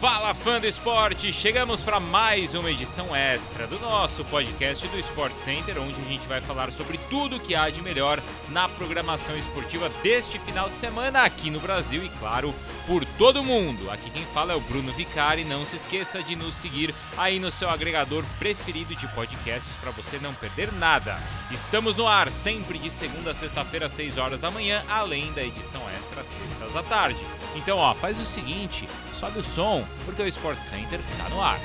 [0.00, 1.32] Fala fã do esporte!
[1.32, 6.28] Chegamos para mais uma edição extra do nosso podcast do Sport Center, onde a gente
[6.28, 11.22] vai falar sobre tudo que há de melhor na programação esportiva deste final de semana
[11.22, 12.54] aqui no Brasil e, claro,
[12.86, 13.90] por todo mundo.
[13.90, 15.44] Aqui quem fala é o Bruno Vicari.
[15.44, 20.18] Não se esqueça de nos seguir aí no seu agregador preferido de podcasts para você
[20.18, 21.18] não perder nada.
[21.50, 25.42] Estamos no ar sempre de segunda a sexta-feira, às 6 horas da manhã, além da
[25.42, 27.24] edição extra sextas da tarde.
[27.54, 31.58] Então, ó, faz o seguinte, sobe o som porque o Sport Center está no ar.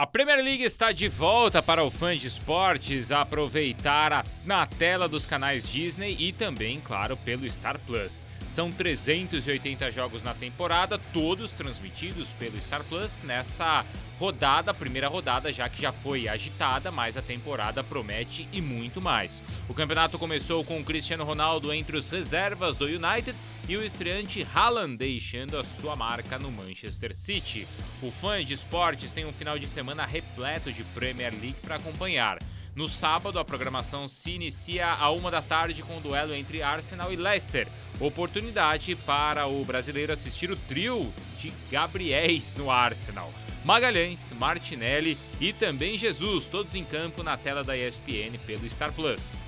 [0.00, 5.06] A Premier League está de volta para o fã de esportes aproveitar a, na tela
[5.06, 8.26] dos canais Disney e também, claro, pelo Star Plus.
[8.46, 13.84] São 380 jogos na temporada, todos transmitidos pelo Star Plus nessa
[14.18, 19.42] rodada, primeira rodada, já que já foi agitada, mas a temporada promete e muito mais.
[19.68, 23.36] O campeonato começou com o Cristiano Ronaldo entre os reservas do United
[23.70, 27.68] e o estreante Haaland deixando a sua marca no Manchester City.
[28.02, 32.40] O fã de esportes tem um final de semana repleto de Premier League para acompanhar.
[32.74, 37.12] No sábado, a programação se inicia a uma da tarde com o duelo entre Arsenal
[37.12, 37.68] e Leicester.
[38.00, 43.32] Oportunidade para o brasileiro assistir o trio de Gabriéis no Arsenal.
[43.64, 49.38] Magalhães, Martinelli e também Jesus, todos em campo na tela da ESPN pelo Star Plus.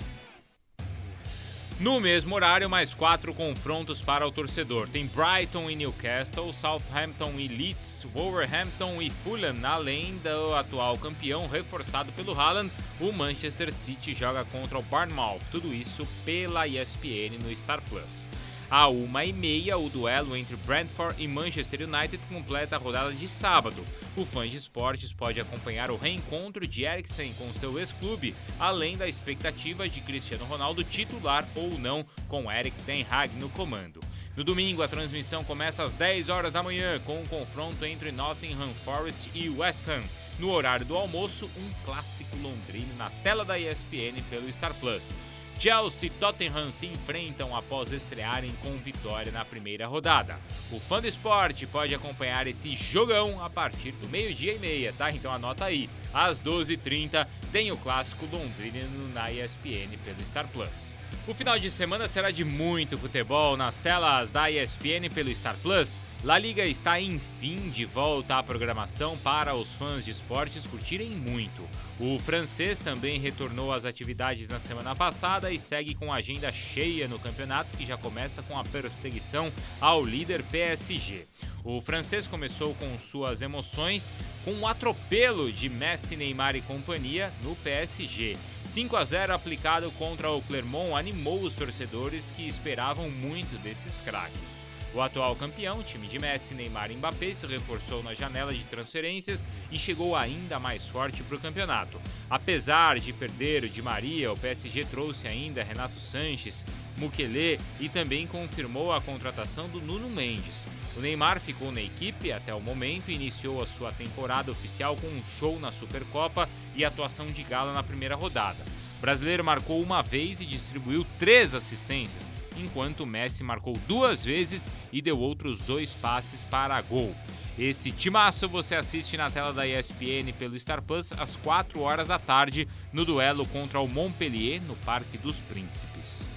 [1.83, 4.89] No mesmo horário, mais quatro confrontos para o torcedor.
[4.89, 12.13] Tem Brighton e Newcastle, Southampton e Leeds, Wolverhampton e Fulham, além do atual campeão reforçado
[12.13, 15.41] pelo Haaland, o Manchester City joga contra o Bournemouth.
[15.51, 18.29] Tudo isso pela ESPN no Star Plus.
[18.73, 23.29] À uma e meia, o duelo entre Brentford e Manchester United completa a rodada de
[23.29, 23.85] sábado.
[24.17, 29.07] O fã de esportes pode acompanhar o reencontro de Eriksen com seu ex-clube, além da
[29.07, 34.01] expectativa de Cristiano Ronaldo titular ou não com Eric Ten Hag no comando.
[34.35, 38.73] No domingo, a transmissão começa às 10 horas da manhã com um confronto entre Nottingham
[38.87, 40.03] Forest e West Ham.
[40.39, 45.19] No horário do almoço, um clássico londrino na tela da ESPN pelo Star Plus.
[45.63, 50.37] Chelsea e Tottenham se enfrentam após estrearem com vitória na primeira rodada.
[50.73, 55.13] O fã do esporte pode acompanhar esse jogão a partir do meio-dia e meia, tá?
[55.13, 55.89] Então anota aí.
[56.13, 60.97] Às 12h30 tem o clássico londrino na ESPN pelo Star Plus.
[61.29, 66.01] O final de semana será de muito futebol nas telas da ESPN pelo Star Plus.
[66.25, 71.63] La Liga está enfim de volta à programação para os fãs de esportes curtirem muito.
[72.01, 77.07] O francês também retornou às atividades na semana passada e segue com a agenda cheia
[77.07, 81.27] no campeonato que já começa com a perseguição ao líder PSG.
[81.65, 84.13] O francês começou com suas emoções
[84.45, 88.37] com um atropelo de Messi, Neymar e companhia no PSG.
[88.67, 94.61] 5 a 0 aplicado contra o Clermont animou os torcedores que esperavam muito desses craques.
[94.95, 99.49] O atual campeão, time de Messi, Neymar e Mbappé, se reforçou na janela de transferências
[99.71, 101.99] e chegou ainda mais forte para o campeonato.
[102.29, 106.67] Apesar de perder o Di Maria, o PSG trouxe ainda Renato Sanches,
[106.99, 110.67] Mukele e também confirmou a contratação do Nuno Mendes.
[110.95, 115.07] O Neymar ficou na equipe até o momento e iniciou a sua temporada oficial com
[115.07, 116.47] um show na Supercopa
[116.77, 118.62] e atuação de gala na primeira rodada.
[119.03, 125.19] Brasileiro marcou uma vez e distribuiu três assistências, enquanto Messi marcou duas vezes e deu
[125.19, 127.13] outros dois passes para gol.
[127.59, 132.17] Esse timaço você assiste na tela da ESPN pelo Star Plus às 4 horas da
[132.17, 136.29] tarde no duelo contra o Montpellier no Parque dos Príncipes.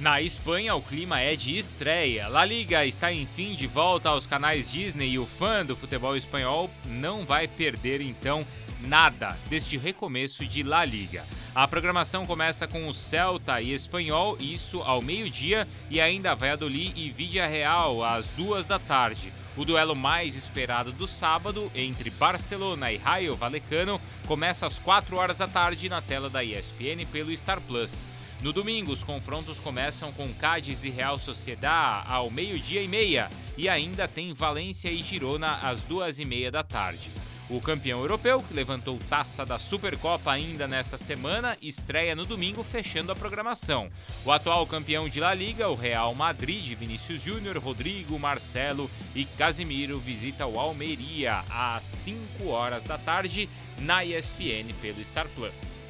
[0.00, 2.28] Na Espanha, o clima é de estreia.
[2.28, 6.70] La Liga está enfim de volta aos canais Disney e o fã do futebol espanhol
[6.86, 8.46] não vai perder então
[8.80, 11.24] nada deste recomeço de La Liga.
[11.54, 17.10] A programação começa com o Celta e Espanhol, isso ao meio-dia, e ainda Valladolid e
[17.10, 19.32] Vídea Real às duas da tarde.
[19.56, 25.38] O duelo mais esperado do sábado entre Barcelona e Raio Vallecano começa às 4 horas
[25.38, 28.06] da tarde na tela da ESPN pelo Star Plus.
[28.40, 33.68] No domingo, os confrontos começam com Cádiz e Real Sociedad ao meio-dia e meia, e
[33.68, 37.10] ainda tem Valência e Girona às duas e meia da tarde.
[37.50, 43.10] O campeão europeu, que levantou taça da Supercopa ainda nesta semana, estreia no domingo, fechando
[43.10, 43.90] a programação.
[44.22, 49.98] O atual campeão de La Liga, o Real Madrid, Vinícius Júnior, Rodrigo, Marcelo e Casimiro,
[49.98, 53.48] visita o Almeria às 5 horas da tarde
[53.78, 55.80] na ESPN pelo Star Plus.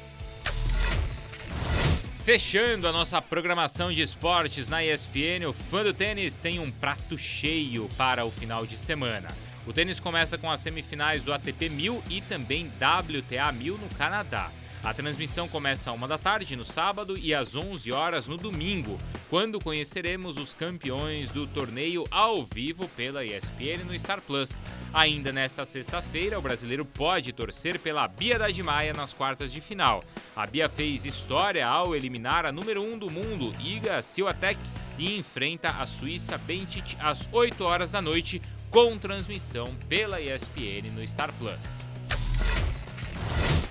[2.23, 7.17] Fechando a nossa programação de esportes na ESPN, o fã do tênis tem um prato
[7.17, 9.27] cheio para o final de semana.
[9.67, 14.51] O tênis começa com as semifinais do ATP 1000 e também WTA 1000 no Canadá.
[14.81, 18.97] A transmissão começa às 1 da tarde no sábado e às 11 horas no domingo,
[19.29, 24.63] quando conheceremos os campeões do torneio ao vivo pela ESPN no Star Plus.
[24.93, 30.01] Ainda nesta sexta-feira, o brasileiro pode torcer pela Bia da Maia nas quartas de final.
[30.33, 34.59] A Bia fez história ao eliminar a número 1 um do mundo, Iga Swiatek,
[34.97, 41.05] e enfrenta a Suíça Bentic às 8 horas da noite, com transmissão pela ESPN no
[41.07, 41.85] Star Plus.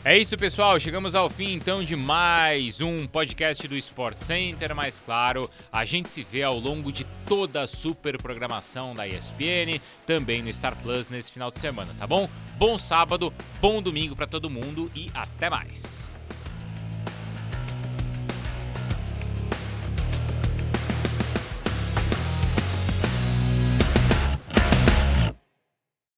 [0.04, 0.78] É isso, pessoal.
[0.80, 4.74] Chegamos ao fim então de mais um podcast do Sport Center.
[4.74, 9.80] Mas claro, a gente se vê ao longo de toda a super programação da ESPN,
[10.06, 12.28] também no Star Plus nesse final de semana, tá bom?
[12.56, 16.07] Bom sábado, bom domingo para todo mundo e até mais.